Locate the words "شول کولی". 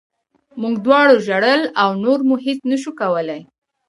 2.81-3.41